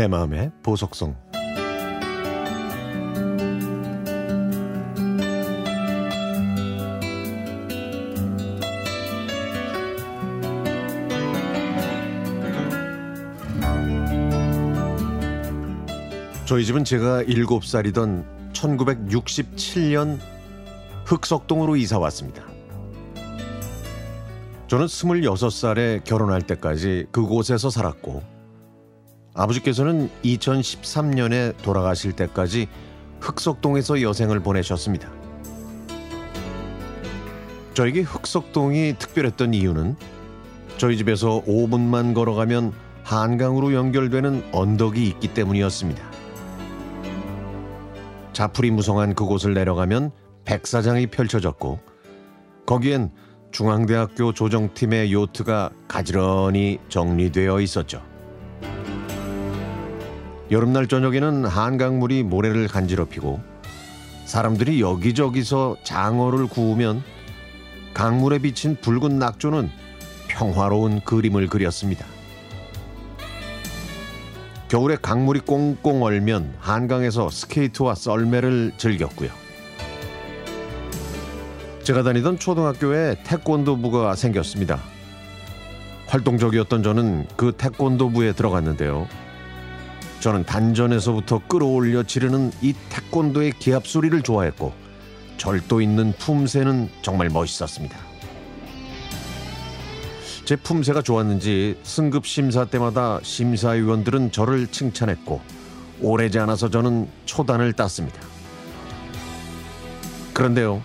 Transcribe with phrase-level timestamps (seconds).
[0.00, 1.14] 내 마음의 보석성
[16.46, 20.18] 저희 집은 제가 7살이던 1967년
[21.04, 22.42] 흑석동으로 이사 왔습니다.
[24.66, 28.39] 저는 26살에 결혼할 때까지 그곳에서 살았고
[29.34, 32.68] 아버지께서는 2013년에 돌아가실 때까지
[33.20, 35.10] 흑석동에서 여생을 보내셨습니다.
[37.74, 39.96] 저에게 흑석동이 특별했던 이유는
[40.78, 42.72] 저희 집에서 5분만 걸어가면
[43.04, 46.10] 한강으로 연결되는 언덕이 있기 때문이었습니다.
[48.32, 50.10] 자풀이 무성한 그곳을 내려가면
[50.44, 51.80] 백사장이 펼쳐졌고
[52.66, 53.10] 거기엔
[53.50, 58.09] 중앙대학교 조정팀의 요트가 가지런히 정리되어 있었죠.
[60.50, 63.40] 여름날 저녁에는 한강물이 모래를 간지럽히고
[64.24, 67.02] 사람들이 여기저기서 장어를 구우면
[67.94, 69.70] 강물에 비친 붉은 낙조는
[70.28, 72.04] 평화로운 그림을 그렸습니다.
[74.68, 79.30] 겨울에 강물이 꽁꽁 얼면 한강에서 스케이트와 썰매를 즐겼고요.
[81.82, 84.80] 제가 다니던 초등학교에 태권도부가 생겼습니다.
[86.06, 89.08] 활동적이었던 저는 그 태권도부에 들어갔는데요.
[90.20, 94.72] 저는 단전에서부터 끌어올려 지르는 이 태권도의 기합 소리를 좋아했고
[95.38, 97.96] 절도 있는 품새는 정말 멋있었습니다.
[100.44, 105.40] 제 품새가 좋았는지 승급 심사 때마다 심사위원들은 저를 칭찬했고
[106.02, 108.20] 오래지 않아서 저는 초단을 땄습니다.
[110.34, 110.82] 그런데요.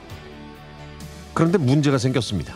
[1.33, 2.53] 그런데 문제가 생겼습니다.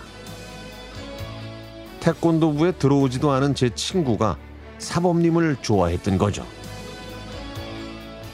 [2.00, 4.38] 태권도부에 들어오지도 않은 제 친구가
[4.78, 6.46] 사범님을 좋아했던 거죠.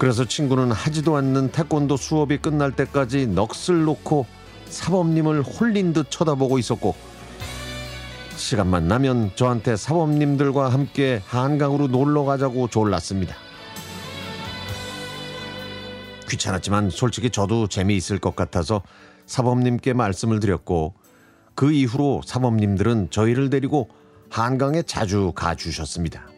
[0.05, 4.27] 그래서 친구는 하지도 않는 태권도 수업이 끝날 때까지 넋을 놓고
[4.65, 6.93] 사범님을 홀린 듯 쳐다보고 있었고
[8.35, 13.35] 시간만 나면 저한테 사범님들과 함께 한강으로 놀러 가자고 졸랐습니다.
[16.29, 18.83] 귀찮았지만 솔직히 저도 재미있을 것 같아서
[19.25, 20.93] 사범님께 말씀을 드렸고
[21.55, 23.89] 그 이후로 사범님들은 저희를 데리고
[24.29, 26.34] 한강에 자주 가주셨습니다.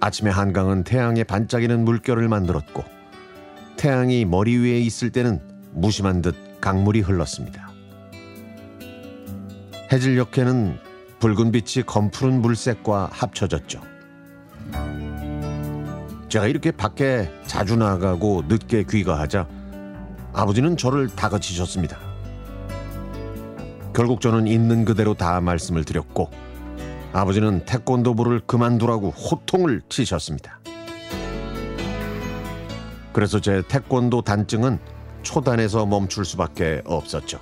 [0.00, 2.84] 아침에 한강은 태양에 반짝이는 물결을 만들었고
[3.76, 5.40] 태양이 머리 위에 있을 때는
[5.72, 7.70] 무심한 듯 강물이 흘렀습니다.
[9.92, 10.78] 해질녘에는
[11.20, 13.80] 붉은 빛이 검푸른 물색과 합쳐졌죠.
[16.28, 19.48] 제가 이렇게 밖에 자주 나가고 늦게 귀가하자
[20.32, 21.98] 아버지는 저를 다그치셨습니다.
[23.94, 26.30] 결국 저는 있는 그대로 다 말씀을 드렸고
[27.12, 30.60] 아버지는 태권도부를 그만두라고 호통을 치셨습니다.
[33.12, 34.78] 그래서 제 태권도 단증은
[35.22, 37.40] 초단에서 멈출 수밖에 없었죠.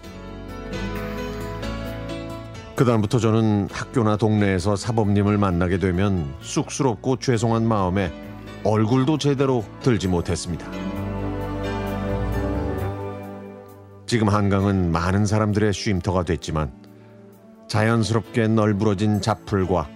[2.76, 8.12] 그다음부터 저는 학교나 동네에서 사범님을 만나게 되면 쑥스럽고 죄송한 마음에
[8.64, 10.66] 얼굴도 제대로 들지 못했습니다.
[14.06, 16.72] 지금 한강은 많은 사람들의 쉼터가 됐지만
[17.68, 19.88] 자연스럽게 널브러진 잡풀과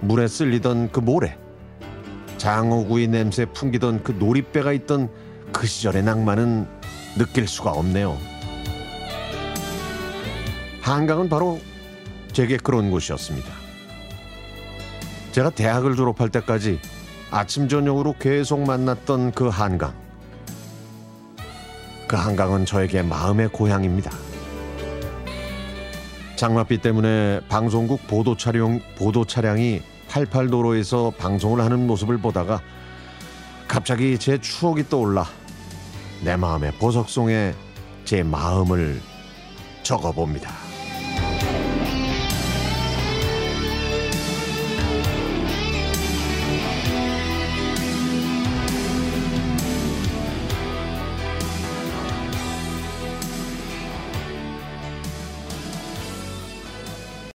[0.00, 1.36] 물에 쓸리던 그 모래,
[2.36, 5.10] 장어구이 냄새 풍기던 그 놀이배가 있던
[5.52, 6.66] 그 시절의 낭만은
[7.16, 8.18] 느낄 수가 없네요.
[10.82, 11.58] 한강은 바로
[12.32, 13.48] 제게 그런 곳이었습니다.
[15.32, 16.78] 제가 대학을 졸업할 때까지
[17.30, 19.94] 아침 저녁으로 계속 만났던 그 한강.
[22.06, 24.10] 그 한강은 저에게 마음의 고향입니다.
[26.36, 32.60] 장맛비 때문에 방송국 보도 촬영 보도 차량이 88도로에서 방송을 하는 모습을 보다가
[33.66, 35.26] 갑자기 제 추억이 떠올라
[36.22, 37.54] 내 마음의 보석송에
[38.04, 39.00] 제 마음을
[39.82, 40.65] 적어봅니다.